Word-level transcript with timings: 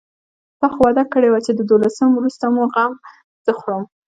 تا 0.59 0.67
خو 0.73 0.79
وعده 0.85 1.03
کړې 1.13 1.29
وه 1.31 1.39
چې 1.45 1.51
د 1.55 1.61
دولسم 1.71 2.09
وروسته 2.13 2.45
مو 2.53 2.63
غم 2.73 2.93
زه 3.45 3.51
خورم. 3.59 3.83